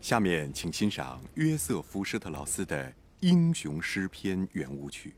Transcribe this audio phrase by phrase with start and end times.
[0.00, 5.14] 下面请欣赏约瑟夫施特劳斯的英雄诗篇圆舞曲。